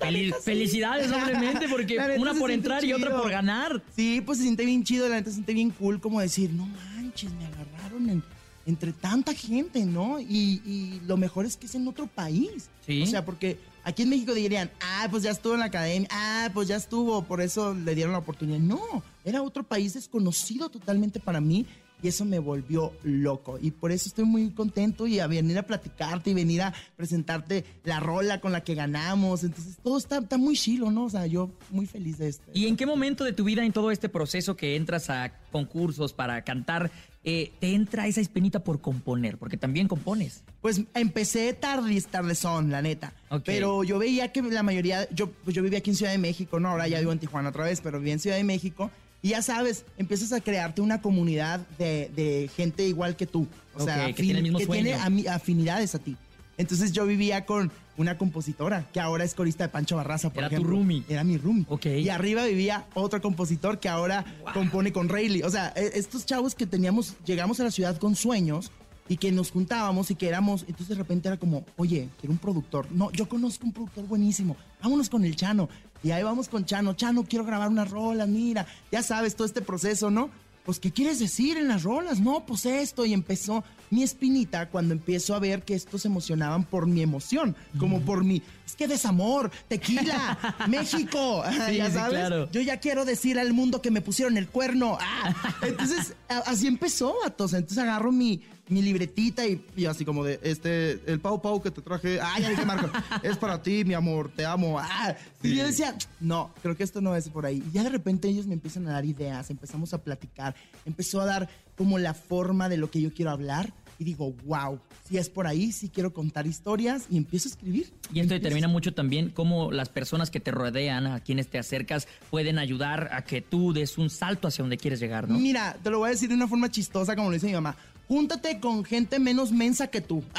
Fel- 0.00 0.34
Felicidades, 0.42 1.10
doblemente, 1.10 1.68
porque 1.70 1.98
una 2.18 2.34
por 2.34 2.50
entrar 2.50 2.84
y 2.84 2.92
otra 2.92 3.16
por 3.16 3.30
ganar. 3.30 3.82
Sí, 3.96 4.20
pues 4.24 4.38
se 4.38 4.44
siente 4.44 4.64
bien 4.64 4.84
chido, 4.84 5.08
la 5.08 5.16
neta 5.16 5.30
se 5.30 5.34
siente 5.34 5.54
bien 5.54 5.70
cool 5.70 6.00
como 6.00 6.20
decir, 6.20 6.50
no 6.52 6.66
manches, 6.66 7.32
me 7.34 7.46
agarraron 7.46 8.08
en- 8.10 8.22
entre 8.66 8.92
tanta 8.92 9.32
gente, 9.32 9.84
¿no? 9.86 10.20
Y, 10.20 10.60
y 10.66 11.00
lo 11.06 11.16
mejor 11.16 11.46
es 11.46 11.56
que 11.56 11.66
es 11.66 11.74
en 11.74 11.88
otro 11.88 12.06
país. 12.06 12.68
Sí. 12.86 13.02
O 13.02 13.06
sea, 13.06 13.24
porque 13.24 13.58
aquí 13.82 14.02
en 14.02 14.10
México 14.10 14.34
dirían, 14.34 14.70
ah, 14.82 15.08
pues 15.10 15.22
ya 15.22 15.30
estuvo 15.30 15.54
en 15.54 15.60
la 15.60 15.66
academia, 15.66 16.06
ah, 16.10 16.50
pues 16.52 16.68
ya 16.68 16.76
estuvo, 16.76 17.22
por 17.22 17.40
eso 17.40 17.72
le 17.72 17.94
dieron 17.94 18.12
la 18.12 18.18
oportunidad. 18.18 18.58
No, 18.58 18.78
era 19.24 19.42
otro 19.42 19.62
país 19.62 19.94
desconocido 19.94 20.68
totalmente 20.68 21.18
para 21.18 21.40
mí 21.40 21.64
y 22.02 22.08
eso 22.08 22.24
me 22.24 22.38
volvió 22.38 22.92
loco. 23.02 23.58
Y 23.60 23.72
por 23.72 23.92
eso 23.92 24.08
estoy 24.08 24.24
muy 24.24 24.50
contento 24.50 25.06
y 25.06 25.20
a 25.20 25.26
venir 25.26 25.58
a 25.58 25.64
platicarte 25.64 26.30
y 26.30 26.34
venir 26.34 26.62
a 26.62 26.72
presentarte 26.96 27.64
la 27.84 28.00
rola 28.00 28.40
con 28.40 28.52
la 28.52 28.62
que 28.62 28.74
ganamos. 28.74 29.44
Entonces 29.44 29.76
todo 29.82 29.98
está, 29.98 30.18
está 30.18 30.38
muy 30.38 30.56
chilo, 30.56 30.90
¿no? 30.90 31.04
O 31.04 31.10
sea, 31.10 31.26
yo 31.26 31.50
muy 31.70 31.86
feliz 31.86 32.18
de 32.18 32.28
esto. 32.28 32.50
¿Y 32.54 32.66
en 32.66 32.76
qué 32.76 32.86
momento 32.86 33.24
de 33.24 33.32
tu 33.32 33.44
vida, 33.44 33.64
en 33.64 33.72
todo 33.72 33.90
este 33.90 34.08
proceso 34.08 34.56
que 34.56 34.76
entras 34.76 35.10
a 35.10 35.32
concursos 35.50 36.12
para 36.12 36.42
cantar, 36.42 36.90
eh, 37.24 37.52
te 37.60 37.74
entra 37.74 38.06
esa 38.06 38.20
espinita 38.20 38.62
por 38.62 38.80
componer? 38.80 39.38
Porque 39.38 39.56
también 39.56 39.88
compones. 39.88 40.44
Pues 40.60 40.82
empecé 40.94 41.52
tarde, 41.52 42.00
tardezón, 42.02 42.70
la 42.70 42.82
neta. 42.82 43.12
Ok. 43.30 43.42
Pero 43.44 43.82
yo 43.84 43.98
veía 43.98 44.32
que 44.32 44.42
la 44.42 44.62
mayoría, 44.62 45.08
yo, 45.10 45.30
pues 45.30 45.54
yo 45.56 45.62
vivía 45.62 45.80
aquí 45.80 45.90
en 45.90 45.96
Ciudad 45.96 46.12
de 46.12 46.18
México, 46.18 46.60
¿no? 46.60 46.68
Ahora 46.68 46.86
ya 46.86 47.00
vivo 47.00 47.12
en 47.12 47.18
Tijuana 47.18 47.48
otra 47.48 47.64
vez, 47.64 47.80
pero 47.80 47.98
vivía 47.98 48.14
en 48.14 48.20
Ciudad 48.20 48.36
de 48.36 48.44
México. 48.44 48.90
Y 49.22 49.30
ya 49.30 49.42
sabes, 49.42 49.84
empiezas 49.96 50.32
a 50.32 50.40
crearte 50.40 50.80
una 50.80 51.00
comunidad 51.02 51.60
de, 51.78 52.10
de 52.14 52.48
gente 52.56 52.86
igual 52.86 53.16
que 53.16 53.26
tú. 53.26 53.46
O 53.74 53.80
sea, 53.84 54.06
Ok, 54.08 54.14
que 54.14 54.22
tiene 54.22 54.38
el 54.38 54.42
mismo 54.44 54.58
que 54.58 54.66
tiene 54.66 54.94
afinidades 55.28 55.94
a 55.94 55.98
ti. 55.98 56.16
Entonces 56.56 56.92
yo 56.92 57.06
vivía 57.06 57.44
con 57.46 57.70
una 57.96 58.18
compositora 58.18 58.86
que 58.92 59.00
ahora 59.00 59.24
es 59.24 59.34
corista 59.34 59.64
de 59.64 59.68
Pancho 59.70 59.96
Barraza, 59.96 60.30
por 60.30 60.38
Era 60.38 60.48
tu 60.48 60.54
ejemplo. 60.56 60.76
roomie. 60.76 61.04
Era 61.08 61.24
mi 61.24 61.36
roomie. 61.36 61.64
Ok. 61.68 61.86
Y 61.86 62.08
arriba 62.08 62.44
vivía 62.44 62.86
otro 62.94 63.20
compositor 63.20 63.78
que 63.80 63.88
ahora 63.88 64.24
compone 64.54 64.92
con 64.92 65.08
Rayleigh. 65.08 65.44
O 65.44 65.50
sea, 65.50 65.72
e- 65.76 65.92
estos 65.94 66.26
chavos 66.26 66.54
que 66.54 66.66
teníamos, 66.66 67.14
llegamos 67.24 67.58
a 67.60 67.64
la 67.64 67.70
ciudad 67.70 67.96
con 67.98 68.14
sueños 68.16 68.70
y 69.08 69.16
que 69.16 69.32
nos 69.32 69.50
juntábamos 69.50 70.10
y 70.10 70.16
que 70.16 70.28
éramos, 70.28 70.62
entonces 70.68 70.88
de 70.88 70.94
repente 70.96 71.28
era 71.28 71.36
como, 71.38 71.64
oye, 71.76 72.08
quiero 72.20 72.32
un 72.32 72.38
productor. 72.38 72.86
No, 72.92 73.10
yo 73.12 73.28
conozco 73.28 73.64
un 73.66 73.72
productor 73.72 74.06
buenísimo. 74.06 74.56
Vámonos 74.82 75.08
con 75.08 75.24
el 75.24 75.34
Chano. 75.34 75.68
Y 76.02 76.10
ahí 76.10 76.22
vamos 76.22 76.48
con 76.48 76.64
Chano. 76.64 76.94
Chano, 76.94 77.24
quiero 77.24 77.44
grabar 77.44 77.68
unas 77.68 77.90
rolas, 77.90 78.28
mira. 78.28 78.66
Ya 78.92 79.02
sabes, 79.02 79.34
todo 79.34 79.46
este 79.46 79.62
proceso, 79.62 80.10
¿no? 80.10 80.30
Pues, 80.64 80.78
¿qué 80.78 80.90
quieres 80.92 81.18
decir 81.18 81.56
en 81.56 81.66
las 81.68 81.82
rolas? 81.82 82.20
No, 82.20 82.44
pues 82.44 82.66
esto. 82.66 83.06
Y 83.06 83.14
empezó 83.14 83.64
mi 83.88 84.02
espinita 84.02 84.68
cuando 84.68 84.92
empiezo 84.92 85.34
a 85.34 85.38
ver 85.38 85.62
que 85.62 85.74
estos 85.74 86.02
se 86.02 86.08
emocionaban 86.08 86.64
por 86.64 86.86
mi 86.86 87.00
emoción, 87.00 87.56
como 87.78 88.02
por 88.02 88.22
mi, 88.22 88.42
es 88.66 88.76
que 88.76 88.86
desamor, 88.86 89.50
tequila, 89.66 90.38
México. 90.68 91.42
Sí, 91.68 91.76
ya 91.76 91.86
sí, 91.86 91.92
sabes. 91.92 92.18
claro. 92.18 92.50
Yo 92.50 92.60
ya 92.60 92.80
quiero 92.80 93.06
decir 93.06 93.38
al 93.38 93.54
mundo 93.54 93.80
que 93.80 93.90
me 93.90 94.02
pusieron 94.02 94.36
el 94.36 94.46
cuerno. 94.46 94.98
Ah, 95.00 95.34
entonces, 95.62 96.12
así 96.28 96.66
empezó. 96.66 97.14
Entonces 97.24 97.78
agarro 97.78 98.12
mi, 98.12 98.42
mi 98.68 98.82
libretita 98.82 99.46
y, 99.46 99.64
y 99.76 99.86
así 99.86 100.04
como 100.04 100.24
de, 100.24 100.40
este, 100.42 101.00
el 101.10 101.20
Pau 101.20 101.40
Pau 101.40 101.62
que 101.62 101.70
te 101.70 101.82
traje. 101.82 102.20
Ah, 102.20 102.38
ya 102.40 102.50
dije, 102.50 102.64
Marco, 102.64 102.90
es 103.22 103.36
para 103.36 103.62
ti, 103.62 103.84
mi 103.84 103.94
amor, 103.94 104.30
te 104.34 104.44
amo. 104.44 104.78
Ah, 104.78 105.14
y 105.42 105.54
yo 105.54 105.64
decía, 105.64 105.94
no, 106.20 106.50
creo 106.62 106.76
que 106.76 106.84
esto 106.84 107.00
no 107.00 107.14
es 107.16 107.28
por 107.28 107.46
ahí. 107.46 107.62
Y 107.68 107.72
ya 107.72 107.82
de 107.82 107.90
repente 107.90 108.28
ellos 108.28 108.46
me 108.46 108.54
empiezan 108.54 108.86
a 108.88 108.92
dar 108.92 109.04
ideas, 109.04 109.50
empezamos 109.50 109.94
a 109.94 110.02
platicar, 110.02 110.54
empezó 110.84 111.20
a 111.20 111.26
dar 111.26 111.48
como 111.76 111.98
la 111.98 112.14
forma 112.14 112.68
de 112.68 112.76
lo 112.76 112.90
que 112.90 113.00
yo 113.00 113.12
quiero 113.12 113.30
hablar. 113.30 113.72
Y 114.00 114.04
digo, 114.04 114.32
wow, 114.44 114.78
si 115.08 115.18
es 115.18 115.28
por 115.28 115.48
ahí, 115.48 115.72
sí 115.72 115.88
quiero 115.88 116.12
contar 116.12 116.46
historias 116.46 117.06
y 117.10 117.16
empiezo 117.16 117.48
a 117.48 117.50
escribir. 117.50 117.92
Y 118.12 118.20
esto 118.20 118.34
determina 118.34 118.68
mucho 118.68 118.94
también 118.94 119.30
cómo 119.30 119.72
las 119.72 119.88
personas 119.88 120.30
que 120.30 120.38
te 120.38 120.52
rodean, 120.52 121.08
a 121.08 121.18
quienes 121.18 121.48
te 121.48 121.58
acercas, 121.58 122.06
pueden 122.30 122.60
ayudar 122.60 123.08
a 123.12 123.24
que 123.24 123.40
tú 123.40 123.72
des 123.72 123.98
un 123.98 124.08
salto 124.08 124.46
hacia 124.46 124.62
donde 124.62 124.76
quieres 124.76 125.00
llegar, 125.00 125.28
¿no? 125.28 125.36
Mira, 125.36 125.76
te 125.82 125.90
lo 125.90 125.98
voy 125.98 126.08
a 126.08 126.10
decir 126.12 126.28
de 126.28 126.36
una 126.36 126.46
forma 126.46 126.70
chistosa, 126.70 127.16
como 127.16 127.28
lo 127.28 127.34
dice 127.34 127.48
mi 127.48 127.54
mamá. 127.54 127.74
Júntate 128.08 128.58
con 128.58 128.84
gente 128.84 129.18
menos 129.18 129.52
mensa 129.52 129.86
que 129.86 130.00
tú. 130.00 130.24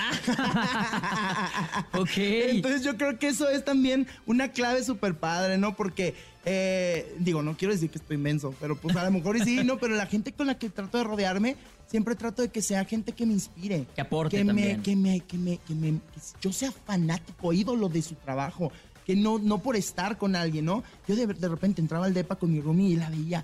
Ok. 1.93 2.17
Entonces 2.17 2.83
yo 2.83 2.97
creo 2.97 3.17
que 3.17 3.27
eso 3.27 3.49
es 3.49 3.63
también 3.63 4.07
una 4.25 4.49
clave 4.51 4.83
súper 4.83 5.15
padre, 5.15 5.57
¿no? 5.57 5.75
Porque, 5.75 6.15
eh, 6.45 7.15
digo, 7.19 7.41
no 7.41 7.57
quiero 7.57 7.73
decir 7.73 7.89
que 7.89 7.97
estoy 7.97 8.17
menso, 8.17 8.53
pero 8.59 8.75
pues 8.75 8.95
a 8.95 9.03
lo 9.03 9.11
mejor 9.11 9.43
sí, 9.43 9.63
¿no? 9.63 9.77
Pero 9.77 9.95
la 9.95 10.05
gente 10.05 10.31
con 10.31 10.47
la 10.47 10.57
que 10.57 10.69
trato 10.69 10.97
de 10.97 11.03
rodearme, 11.03 11.57
siempre 11.87 12.15
trato 12.15 12.41
de 12.41 12.49
que 12.49 12.61
sea 12.61 12.85
gente 12.85 13.11
que 13.13 13.25
me 13.25 13.33
inspire. 13.33 13.85
Que 13.95 14.01
aporte 14.01 14.37
que 14.37 14.45
también. 14.45 14.77
Me, 14.77 14.83
que 14.83 14.95
me, 14.95 15.19
que 15.21 15.37
me, 15.37 15.57
que 15.57 15.73
me, 15.73 15.91
que 15.91 16.19
yo 16.41 16.53
sea 16.53 16.71
fanático, 16.71 17.51
ídolo 17.53 17.89
de 17.89 18.01
su 18.01 18.15
trabajo. 18.15 18.71
Que 19.09 19.15
no, 19.15 19.39
no 19.39 19.57
por 19.57 19.75
estar 19.75 20.19
con 20.19 20.35
alguien, 20.35 20.65
¿no? 20.65 20.83
Yo 21.07 21.15
de, 21.15 21.25
de 21.25 21.47
repente 21.47 21.81
entraba 21.81 22.05
al 22.05 22.13
depa 22.13 22.35
con 22.35 22.51
mi 22.53 22.61
roomie 22.61 22.89
y 22.91 22.95
la 22.95 23.09
veía. 23.09 23.43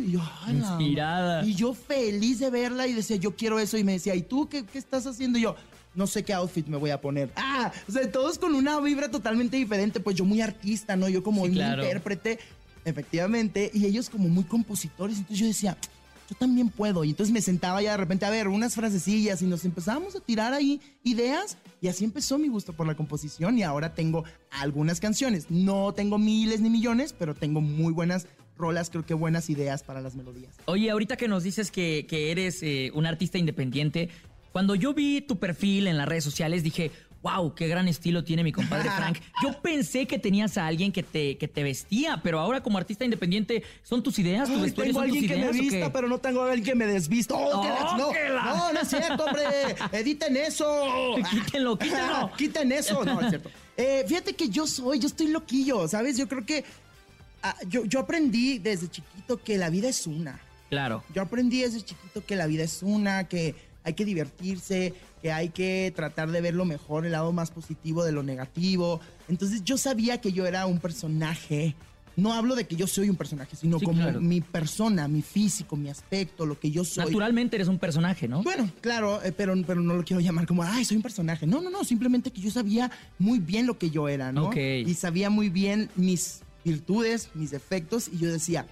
Y 0.00 0.12
yo. 0.12 0.22
Inspirada. 0.48 1.44
Y 1.44 1.54
yo 1.56 1.74
feliz 1.74 2.38
de 2.38 2.48
verla 2.48 2.86
y 2.86 2.92
decía, 2.92 3.16
yo 3.16 3.34
quiero 3.34 3.58
eso. 3.58 3.76
Y 3.78 3.82
me 3.82 3.94
decía, 3.94 4.14
¿y 4.14 4.22
tú 4.22 4.48
qué, 4.48 4.64
qué 4.64 4.78
estás 4.78 5.08
haciendo? 5.08 5.40
Y 5.40 5.42
yo, 5.42 5.56
no 5.96 6.06
sé 6.06 6.22
qué 6.22 6.34
outfit 6.34 6.68
me 6.68 6.76
voy 6.76 6.90
a 6.90 7.00
poner. 7.00 7.32
Ah, 7.34 7.72
o 7.88 7.90
sea, 7.90 8.08
todos 8.12 8.38
con 8.38 8.54
una 8.54 8.78
vibra 8.78 9.10
totalmente 9.10 9.56
diferente. 9.56 9.98
Pues 9.98 10.14
yo 10.14 10.24
muy 10.24 10.40
artista, 10.40 10.94
¿no? 10.94 11.08
Yo 11.08 11.24
como 11.24 11.42
Sí, 11.42 11.48
muy 11.48 11.56
claro. 11.56 11.82
intérprete, 11.82 12.38
efectivamente. 12.84 13.72
Y 13.74 13.86
ellos 13.86 14.08
como 14.08 14.28
muy 14.28 14.44
compositores. 14.44 15.16
Entonces 15.18 15.38
yo 15.40 15.46
decía, 15.46 15.76
yo 16.28 16.36
también 16.36 16.68
puedo. 16.68 17.04
Y 17.04 17.10
entonces 17.10 17.32
me 17.32 17.40
sentaba 17.40 17.80
ya 17.80 17.92
de 17.92 17.96
repente 17.96 18.26
a 18.26 18.30
ver 18.30 18.48
unas 18.48 18.74
frasecillas 18.74 19.40
y 19.42 19.46
nos 19.46 19.64
empezábamos 19.64 20.14
a 20.14 20.20
tirar 20.20 20.52
ahí 20.52 20.80
ideas. 21.02 21.56
Y 21.80 21.88
así 21.88 22.04
empezó 22.04 22.38
mi 22.38 22.48
gusto 22.48 22.72
por 22.72 22.86
la 22.86 22.94
composición. 22.94 23.58
Y 23.58 23.62
ahora 23.62 23.94
tengo 23.94 24.24
algunas 24.50 25.00
canciones. 25.00 25.50
No 25.50 25.92
tengo 25.94 26.18
miles 26.18 26.60
ni 26.60 26.70
millones, 26.70 27.14
pero 27.18 27.34
tengo 27.34 27.60
muy 27.60 27.92
buenas 27.92 28.26
rolas, 28.56 28.90
creo 28.90 29.06
que 29.06 29.14
buenas 29.14 29.48
ideas 29.50 29.82
para 29.82 30.00
las 30.00 30.16
melodías. 30.16 30.56
Oye, 30.66 30.90
ahorita 30.90 31.16
que 31.16 31.28
nos 31.28 31.44
dices 31.44 31.70
que, 31.70 32.06
que 32.08 32.32
eres 32.32 32.62
eh, 32.62 32.90
un 32.92 33.06
artista 33.06 33.38
independiente, 33.38 34.10
cuando 34.52 34.74
yo 34.74 34.94
vi 34.94 35.20
tu 35.20 35.38
perfil 35.38 35.86
en 35.86 35.96
las 35.96 36.08
redes 36.08 36.24
sociales 36.24 36.62
dije, 36.62 36.90
wow, 37.36 37.54
qué 37.54 37.68
gran 37.68 37.88
estilo 37.88 38.24
tiene 38.24 38.42
mi 38.42 38.52
compadre 38.52 38.90
Frank. 38.90 39.18
Yo 39.42 39.60
pensé 39.60 40.06
que 40.06 40.18
tenías 40.18 40.56
a 40.58 40.66
alguien 40.66 40.92
que 40.92 41.02
te, 41.02 41.36
que 41.36 41.48
te 41.48 41.62
vestía, 41.62 42.20
pero 42.22 42.40
ahora 42.40 42.62
como 42.62 42.78
artista 42.78 43.04
independiente, 43.04 43.62
¿son 43.82 44.02
tus 44.02 44.18
ideas, 44.18 44.48
tu 44.48 44.54
Ay, 44.56 44.62
vestuario, 44.62 44.92
tengo 44.94 45.00
son 45.00 45.08
tus 45.08 45.16
alguien 45.16 45.40
que 45.40 45.46
me 45.46 45.60
vista, 45.60 45.92
pero 45.92 46.08
no 46.08 46.18
tengo 46.18 46.42
a 46.42 46.46
alguien 46.50 46.64
que 46.64 46.74
me 46.74 46.86
desvista. 46.86 47.34
¡Oh, 47.34 47.62
la- 47.64 47.96
no, 47.96 48.12
la- 48.12 48.42
no, 48.54 48.72
no 48.72 48.80
es 48.80 48.88
cierto, 48.88 49.24
hombre. 49.24 49.42
Editen 49.92 50.36
eso. 50.36 51.16
Quítenlo, 51.30 51.78
quítenlo. 51.78 52.30
Quiten 52.36 52.72
eso. 52.72 53.04
No, 53.04 53.20
es 53.20 53.28
cierto. 53.28 53.50
Eh, 53.76 54.04
fíjate 54.08 54.34
que 54.34 54.48
yo 54.48 54.66
soy, 54.66 54.98
yo 54.98 55.06
estoy 55.06 55.28
loquillo, 55.28 55.86
¿sabes? 55.86 56.16
Yo 56.16 56.26
creo 56.28 56.44
que 56.44 56.64
ah, 57.42 57.54
yo, 57.68 57.84
yo 57.84 58.00
aprendí 58.00 58.58
desde 58.58 58.88
chiquito 58.88 59.42
que 59.42 59.56
la 59.58 59.70
vida 59.70 59.88
es 59.88 60.06
una. 60.06 60.40
Claro. 60.70 61.02
Yo 61.14 61.22
aprendí 61.22 61.60
desde 61.62 61.82
chiquito 61.82 62.24
que 62.26 62.36
la 62.36 62.46
vida 62.46 62.64
es 62.64 62.82
una, 62.82 63.24
que 63.28 63.54
hay 63.84 63.94
que 63.94 64.04
divertirse, 64.04 64.94
que 65.22 65.32
hay 65.32 65.48
que 65.50 65.92
tratar 65.94 66.30
de 66.30 66.40
ver 66.40 66.54
lo 66.54 66.64
mejor, 66.64 67.06
el 67.06 67.12
lado 67.12 67.32
más 67.32 67.50
positivo 67.50 68.04
de 68.04 68.12
lo 68.12 68.22
negativo. 68.22 69.00
Entonces 69.28 69.64
yo 69.64 69.78
sabía 69.78 70.20
que 70.20 70.32
yo 70.32 70.46
era 70.46 70.66
un 70.66 70.78
personaje. 70.78 71.74
No 72.16 72.32
hablo 72.32 72.56
de 72.56 72.66
que 72.66 72.74
yo 72.74 72.88
soy 72.88 73.08
un 73.08 73.14
personaje, 73.14 73.54
sino 73.54 73.78
Sí, 73.78 73.84
como 73.84 74.02
claro. 74.02 74.20
mi 74.20 74.40
persona, 74.40 75.06
mi 75.06 75.22
físico, 75.22 75.76
mi 75.76 75.88
aspecto, 75.88 76.46
lo 76.46 76.58
que 76.58 76.72
yo 76.72 76.84
soy. 76.84 77.04
Naturalmente 77.04 77.54
eres 77.54 77.68
un 77.68 77.78
personaje, 77.78 78.26
¿no? 78.26 78.42
Bueno, 78.42 78.68
claro, 78.80 79.22
eh, 79.22 79.30
pero, 79.30 79.54
pero 79.64 79.80
no 79.80 79.94
lo 79.94 80.02
quiero 80.04 80.20
llamar 80.20 80.44
como, 80.44 80.64
ay, 80.64 80.84
soy 80.84 80.96
un 80.96 81.02
personaje. 81.04 81.46
No, 81.46 81.60
no, 81.62 81.70
no, 81.70 81.84
simplemente 81.84 82.32
que 82.32 82.40
yo 82.40 82.50
sabía 82.50 82.90
muy 83.20 83.38
bien 83.38 83.66
lo 83.66 83.78
que 83.78 83.90
yo 83.90 84.08
era, 84.08 84.32
¿no? 84.32 84.46
Ok. 84.48 84.56
Y 84.56 84.94
sabía 84.94 85.30
muy 85.30 85.48
bien 85.48 85.90
mis 85.94 86.40
virtudes, 86.64 87.30
mis 87.34 87.52
defectos, 87.52 88.08
y 88.12 88.18
yo 88.18 88.32
decía, 88.32 88.66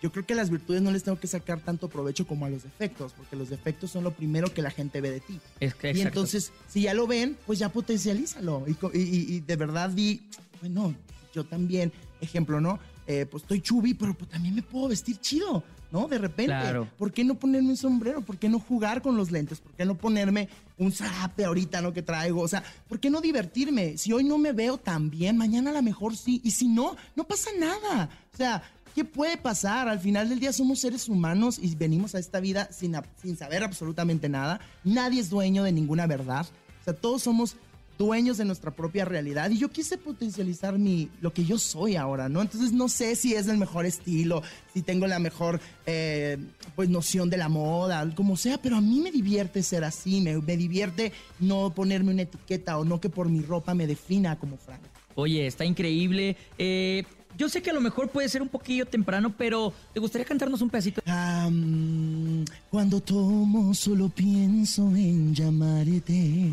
yo 0.00 0.12
creo 0.12 0.24
que 0.26 0.32
a 0.32 0.36
las 0.36 0.50
virtudes 0.50 0.82
no 0.82 0.90
les 0.90 1.02
tengo 1.02 1.18
que 1.18 1.26
sacar 1.26 1.60
tanto 1.60 1.88
provecho 1.88 2.26
como 2.26 2.46
a 2.46 2.50
los 2.50 2.62
defectos, 2.62 3.12
porque 3.12 3.36
los 3.36 3.48
defectos 3.50 3.90
son 3.90 4.04
lo 4.04 4.12
primero 4.12 4.52
que 4.52 4.62
la 4.62 4.70
gente 4.70 5.00
ve 5.00 5.10
de 5.10 5.20
ti. 5.20 5.40
Es 5.60 5.74
que, 5.74 5.88
Y 5.88 5.90
exacto. 5.90 6.08
entonces, 6.08 6.52
si 6.68 6.82
ya 6.82 6.94
lo 6.94 7.06
ven, 7.06 7.36
pues 7.46 7.58
ya 7.58 7.68
potencialízalo. 7.70 8.64
Y 8.92 9.40
de 9.40 9.56
verdad 9.56 9.90
di, 9.90 10.22
bueno, 10.60 10.94
yo 11.34 11.44
también, 11.44 11.92
ejemplo, 12.20 12.60
¿no? 12.60 12.78
Eh, 13.06 13.24
pues 13.24 13.42
estoy 13.42 13.60
chubi, 13.62 13.94
pero 13.94 14.12
pues 14.14 14.30
también 14.30 14.54
me 14.54 14.62
puedo 14.62 14.88
vestir 14.88 15.16
chido, 15.18 15.64
¿no? 15.90 16.08
De 16.08 16.18
repente. 16.18 16.52
Claro. 16.52 16.86
¿Por 16.98 17.10
qué 17.10 17.24
no 17.24 17.36
ponerme 17.36 17.70
un 17.70 17.76
sombrero? 17.78 18.20
¿Por 18.20 18.36
qué 18.36 18.50
no 18.50 18.60
jugar 18.60 19.00
con 19.00 19.16
los 19.16 19.30
lentes? 19.30 19.60
¿Por 19.60 19.72
qué 19.72 19.86
no 19.86 19.94
ponerme 19.96 20.50
un 20.76 20.92
zarape 20.92 21.46
ahorita, 21.46 21.80
¿no? 21.80 21.94
Que 21.94 22.02
traigo. 22.02 22.42
O 22.42 22.48
sea, 22.48 22.62
¿por 22.86 23.00
qué 23.00 23.08
no 23.08 23.22
divertirme? 23.22 23.96
Si 23.96 24.12
hoy 24.12 24.24
no 24.24 24.36
me 24.36 24.52
veo 24.52 24.76
tan 24.76 25.08
bien, 25.08 25.38
mañana 25.38 25.70
a 25.70 25.72
lo 25.74 25.82
mejor 25.82 26.18
sí. 26.18 26.42
Y 26.44 26.50
si 26.50 26.68
no, 26.68 26.96
no 27.16 27.24
pasa 27.24 27.48
nada. 27.58 28.10
O 28.34 28.36
sea, 28.36 28.62
¿qué 28.98 29.04
puede 29.04 29.36
pasar? 29.36 29.88
Al 29.88 30.00
final 30.00 30.28
del 30.28 30.40
día 30.40 30.52
somos 30.52 30.80
seres 30.80 31.08
humanos 31.08 31.60
y 31.62 31.72
venimos 31.76 32.16
a 32.16 32.18
esta 32.18 32.40
vida 32.40 32.68
sin, 32.72 32.96
sin 33.22 33.36
saber 33.36 33.62
absolutamente 33.62 34.28
nada. 34.28 34.60
Nadie 34.82 35.20
es 35.20 35.30
dueño 35.30 35.62
de 35.62 35.70
ninguna 35.70 36.08
verdad. 36.08 36.44
O 36.80 36.84
sea, 36.84 36.94
todos 36.94 37.22
somos 37.22 37.54
dueños 37.96 38.38
de 38.38 38.44
nuestra 38.44 38.72
propia 38.72 39.04
realidad 39.04 39.50
y 39.50 39.58
yo 39.58 39.70
quise 39.70 39.98
potencializar 39.98 40.80
mi 40.80 41.10
lo 41.20 41.32
que 41.32 41.44
yo 41.44 41.58
soy 41.58 41.94
ahora, 41.94 42.28
¿no? 42.28 42.42
Entonces 42.42 42.72
no 42.72 42.88
sé 42.88 43.14
si 43.14 43.34
es 43.34 43.46
el 43.46 43.56
mejor 43.56 43.86
estilo, 43.86 44.42
si 44.74 44.82
tengo 44.82 45.06
la 45.06 45.20
mejor 45.20 45.60
eh, 45.86 46.36
pues 46.74 46.88
noción 46.88 47.30
de 47.30 47.36
la 47.36 47.48
moda, 47.48 48.04
como 48.16 48.36
sea, 48.36 48.60
pero 48.60 48.78
a 48.78 48.80
mí 48.80 48.98
me 48.98 49.12
divierte 49.12 49.62
ser 49.62 49.84
así, 49.84 50.20
me, 50.20 50.38
me 50.38 50.56
divierte 50.56 51.12
no 51.38 51.72
ponerme 51.72 52.10
una 52.10 52.22
etiqueta 52.22 52.78
o 52.78 52.84
no 52.84 53.00
que 53.00 53.10
por 53.10 53.28
mi 53.28 53.42
ropa 53.42 53.74
me 53.74 53.86
defina 53.86 54.40
como 54.40 54.56
Frank. 54.56 54.80
Oye, 55.14 55.48
está 55.48 55.64
increíble. 55.64 56.36
Eh, 56.58 57.04
yo 57.36 57.48
sé 57.48 57.62
que 57.62 57.70
a 57.70 57.74
lo 57.74 57.80
mejor 57.80 58.08
puede 58.08 58.28
ser 58.28 58.42
un 58.42 58.48
poquillo 58.48 58.86
temprano, 58.86 59.34
pero 59.36 59.72
¿te 59.92 60.00
gustaría 60.00 60.24
cantarnos 60.26 60.60
un 60.62 60.70
pedacito? 60.70 61.02
Am, 61.06 62.44
cuando 62.70 63.00
tomo 63.00 63.74
solo 63.74 64.08
pienso 64.08 64.88
en 64.94 65.34
llamarte. 65.34 66.50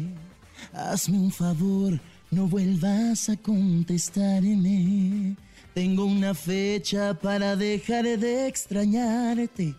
Hazme 0.73 1.17
un 1.17 1.31
favor, 1.31 1.99
no 2.31 2.47
vuelvas 2.47 3.29
a 3.29 3.37
contestarme. 3.37 5.35
Tengo 5.73 6.05
una 6.05 6.33
fecha 6.33 7.13
para 7.13 7.55
dejar 7.55 8.05
de 8.05 8.47
extrañarte. 8.47 9.75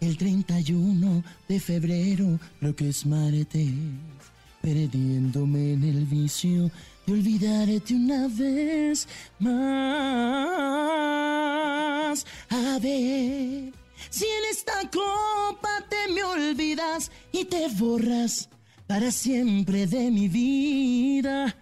El 0.00 0.16
31 0.16 1.22
de 1.48 1.60
febrero, 1.60 2.38
creo 2.60 2.76
que 2.76 2.88
es 2.88 3.06
martes. 3.06 3.72
Perdiéndome 4.64 5.74
en 5.74 5.84
el 5.84 6.06
vicio 6.06 6.70
de 7.04 7.12
olvidarte 7.12 7.92
una 7.92 8.28
vez 8.28 9.06
más. 9.38 9.54
A 12.48 12.78
ver, 12.80 13.74
si 14.08 14.24
en 14.24 14.44
esta 14.50 14.90
copa 14.90 15.84
te 15.90 16.10
me 16.14 16.24
olvidas 16.24 17.12
y 17.30 17.44
te 17.44 17.68
borras 17.68 18.48
para 18.86 19.10
siempre 19.10 19.86
de 19.86 20.10
mi 20.10 20.28
vida. 20.28 21.54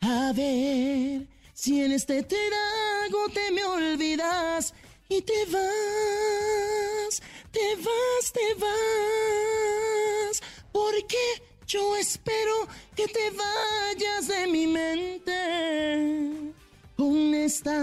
A 0.00 0.32
ver, 0.32 1.28
si 1.54 1.80
en 1.80 1.92
este 1.92 2.24
trago 2.24 3.28
te 3.32 3.52
me 3.52 3.62
olvidas 3.62 4.74
y 5.08 5.22
te 5.22 5.44
vas, 5.52 7.22
te 7.52 7.76
vas, 7.76 8.32
te 8.32 8.54
vas. 8.58 10.42
Porque 10.72 11.49
yo 11.70 11.96
espero 11.96 12.66
que 12.96 13.06
te 13.06 13.30
vayas 13.30 14.26
de 14.26 14.46
mi 14.48 14.66
mente. 14.66 16.52
Con 16.96 17.32
esta 17.34 17.78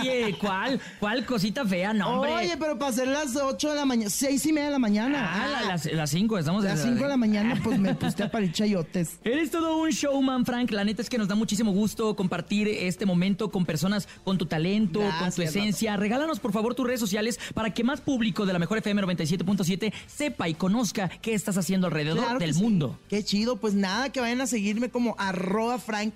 Oye, 0.00 0.36
¿cuál? 0.40 0.80
¿Cuál 1.00 1.24
cosita 1.24 1.64
fea? 1.64 1.92
No, 1.92 2.08
hombre. 2.20 2.32
Oye, 2.34 2.56
pero 2.58 2.78
para 2.78 2.92
ser 2.92 3.08
las 3.08 3.36
8 3.36 3.70
de 3.70 3.74
la 3.76 3.84
mañana, 3.84 4.10
6 4.10 4.46
y 4.46 4.52
media 4.52 4.66
de 4.66 4.72
la 4.72 4.78
mañana. 4.78 5.30
Ah, 5.32 5.48
la- 5.62 5.68
las, 5.68 5.84
las 5.92 6.10
cinco, 6.10 6.38
estamos 6.38 6.64
las 6.64 6.82
5 6.82 7.02
de 7.02 7.08
la 7.08 7.16
mañana, 7.16 7.60
pues 7.64 7.78
me 7.78 7.94
puse 7.94 8.22
a 8.22 8.30
parir 8.30 8.52
chayotes. 8.52 9.18
Eres 9.24 9.50
todo 9.50 9.76
un 9.78 9.90
showman, 9.90 10.44
Frank. 10.46 10.70
La 10.70 10.84
neta 10.84 11.02
es 11.02 11.08
que 11.10 11.18
nos 11.18 11.28
da 11.28 11.34
muchísimo 11.34 11.72
gusto 11.72 12.14
compartir 12.16 12.68
este 12.68 13.06
momento 13.06 13.50
con 13.50 13.64
personas 13.66 14.08
con 14.24 14.38
tu 14.38 14.46
talento, 14.46 15.00
con 15.18 15.32
tu 15.32 15.42
esencia. 15.42 15.96
Regálanos, 15.96 16.40
por 16.40 16.52
favor, 16.52 16.74
tus 16.74 16.86
redes 16.86 17.00
sociales 17.00 17.38
para 17.54 17.72
que 17.74 17.84
más 17.84 18.00
público 18.00 18.46
de 18.46 18.52
la 18.52 18.58
mejor 18.58 18.78
FM 18.78 19.02
97.7 19.02 19.92
sepa 20.06 20.48
y 20.48 20.54
conozca 20.54 21.08
qué 21.08 21.34
estás 21.34 21.56
haciendo 21.58 21.86
alrededor 21.86 22.24
Claro 22.24 22.38
del 22.38 22.54
sí. 22.54 22.62
mundo. 22.62 22.98
Qué 23.08 23.24
chido, 23.24 23.56
pues 23.56 23.74
nada, 23.74 24.10
que 24.10 24.20
vayan 24.20 24.40
a 24.40 24.46
seguirme 24.46 24.90
como 24.90 25.14
arroba 25.18 25.78
frank 25.78 26.14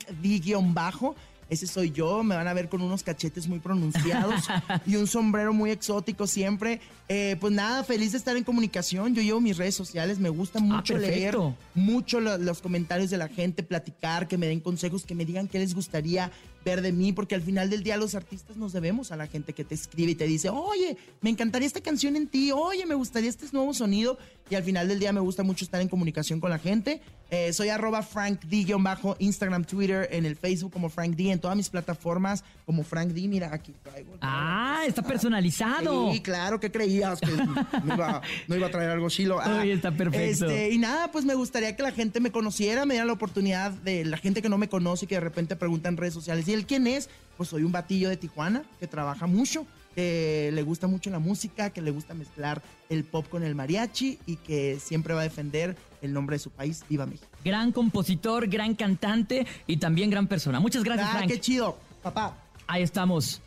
bajo. 0.72 1.14
Ese 1.48 1.66
soy 1.68 1.92
yo, 1.92 2.24
me 2.24 2.34
van 2.34 2.48
a 2.48 2.54
ver 2.54 2.68
con 2.68 2.82
unos 2.82 3.02
cachetes 3.04 3.46
muy 3.46 3.60
pronunciados 3.60 4.44
y 4.86 4.96
un 4.96 5.06
sombrero 5.06 5.52
muy 5.52 5.70
exótico 5.70 6.26
siempre. 6.26 6.80
Eh, 7.08 7.36
pues 7.40 7.52
nada, 7.52 7.84
feliz 7.84 8.12
de 8.12 8.18
estar 8.18 8.36
en 8.36 8.42
comunicación. 8.42 9.14
Yo 9.14 9.22
llevo 9.22 9.40
mis 9.40 9.56
redes 9.56 9.76
sociales, 9.76 10.18
me 10.18 10.28
gusta 10.28 10.58
mucho 10.58 10.94
leer 10.98 11.34
mucho 11.74 12.20
lo- 12.20 12.36
los 12.38 12.60
comentarios 12.60 13.10
de 13.10 13.16
la 13.18 13.28
gente, 13.28 13.62
platicar, 13.62 14.26
que 14.26 14.36
me 14.38 14.46
den 14.48 14.58
consejos, 14.60 15.04
que 15.04 15.14
me 15.14 15.24
digan 15.24 15.46
qué 15.46 15.60
les 15.60 15.74
gustaría 15.74 16.32
ver 16.64 16.82
de 16.82 16.90
mí, 16.90 17.12
porque 17.12 17.36
al 17.36 17.42
final 17.42 17.70
del 17.70 17.84
día 17.84 17.96
los 17.96 18.16
artistas 18.16 18.56
nos 18.56 18.72
debemos 18.72 19.12
a 19.12 19.16
la 19.16 19.28
gente 19.28 19.52
que 19.52 19.62
te 19.64 19.76
escribe 19.76 20.10
y 20.10 20.14
te 20.16 20.26
dice, 20.26 20.48
oye, 20.48 20.96
me 21.20 21.30
encantaría 21.30 21.68
esta 21.68 21.80
canción 21.80 22.16
en 22.16 22.26
ti, 22.26 22.50
oye, 22.50 22.84
me 22.86 22.96
gustaría 22.96 23.30
este 23.30 23.46
nuevo 23.52 23.72
sonido. 23.72 24.18
Y 24.50 24.56
al 24.56 24.64
final 24.64 24.88
del 24.88 24.98
día 24.98 25.12
me 25.12 25.20
gusta 25.20 25.44
mucho 25.44 25.64
estar 25.64 25.80
en 25.80 25.88
comunicación 25.88 26.40
con 26.40 26.50
la 26.50 26.58
gente. 26.58 27.00
Eh, 27.30 27.52
soy 27.52 27.70
arroba 27.70 28.02
Frank 28.02 28.44
D-bajo, 28.44 29.16
Instagram, 29.18 29.64
Twitter, 29.64 30.08
en 30.12 30.26
el 30.26 30.36
Facebook 30.36 30.72
como 30.72 30.88
Frank 30.88 31.16
D, 31.16 31.32
en 31.32 31.40
todas 31.40 31.56
mis 31.56 31.68
plataformas 31.68 32.44
como 32.64 32.84
Frank 32.84 33.08
D. 33.10 33.26
Mira, 33.26 33.52
aquí 33.52 33.74
traigo. 33.82 34.16
Ah, 34.20 34.82
está 34.86 35.02
personalizado. 35.02 36.12
Sí, 36.12 36.20
claro, 36.20 36.60
¿qué 36.60 36.70
creías? 36.70 37.20
Que 37.20 37.32
no 37.32 37.94
iba, 37.94 38.22
no 38.46 38.56
iba 38.56 38.66
a 38.68 38.70
traer 38.70 38.90
algo 38.90 39.08
chilo. 39.08 39.40
Ah, 39.46 39.60
Uy, 39.62 39.70
está 39.70 39.92
perfecto. 39.92 40.46
Este, 40.46 40.70
y 40.70 40.78
nada, 40.78 41.12
pues 41.12 41.24
me 41.24 41.34
gustaría 41.34 41.76
que 41.76 41.82
la 41.82 41.92
gente 41.92 42.18
me 42.18 42.32
conociera, 42.32 42.84
me 42.84 42.94
diera 42.94 43.06
la 43.06 43.12
oportunidad 43.12 43.70
de 43.70 44.04
la 44.04 44.16
gente 44.16 44.42
que 44.42 44.48
no 44.48 44.58
me 44.58 44.68
conoce 44.68 45.04
y 45.04 45.08
que 45.08 45.14
de 45.16 45.20
repente 45.20 45.54
pregunta 45.54 45.88
en 45.88 45.96
redes 45.96 46.14
sociales, 46.14 46.48
¿y 46.48 46.52
él 46.52 46.66
quién 46.66 46.86
es? 46.86 47.08
Pues 47.36 47.50
soy 47.50 47.62
un 47.62 47.70
batillo 47.70 48.08
de 48.08 48.16
Tijuana 48.16 48.64
que 48.80 48.88
trabaja 48.88 49.26
mucho, 49.26 49.66
que 49.96 50.50
le 50.52 50.62
gusta 50.62 50.86
mucho 50.86 51.10
la 51.10 51.18
música, 51.18 51.70
que 51.70 51.80
le 51.82 51.90
gusta 51.90 52.14
mezclar 52.14 52.62
el 52.90 53.02
pop 53.02 53.26
con 53.28 53.42
el 53.42 53.54
mariachi 53.56 54.18
y 54.26 54.36
que 54.36 54.78
siempre 54.78 55.14
va 55.14 55.20
a 55.22 55.24
defender 55.24 55.74
el 56.02 56.12
nombre 56.12 56.36
de 56.36 56.38
su 56.40 56.50
país, 56.50 56.84
Viva 56.88 57.06
México. 57.06 57.26
Gran 57.44 57.72
compositor, 57.72 58.46
gran 58.46 58.74
cantante 58.76 59.46
y 59.66 59.78
también 59.78 60.10
gran 60.10 60.28
persona. 60.28 60.60
Muchas 60.60 60.84
gracias, 60.84 61.08
Ah, 61.10 61.16
Frank. 61.16 61.30
qué 61.30 61.40
chido, 61.40 61.76
papá. 62.02 62.36
Ahí 62.68 62.82
estamos. 62.82 63.40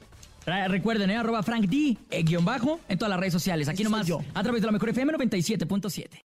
Re- 0.45 0.67
Recuerden, 0.67 1.11
¿eh? 1.11 1.17
arroba 1.17 1.43
Frank 1.43 1.65
D, 1.67 1.95
eh, 2.09 2.23
guion 2.23 2.43
bajo, 2.43 2.79
en 2.89 2.97
todas 2.97 3.09
las 3.11 3.19
redes 3.19 3.33
sociales. 3.33 3.67
Aquí 3.69 3.83
nomás, 3.83 4.07
yo. 4.07 4.21
a 4.33 4.41
través 4.41 4.61
de 4.61 4.65
la 4.65 4.71
mejor 4.71 4.89
FM 4.89 5.13
97.7. 5.13 6.23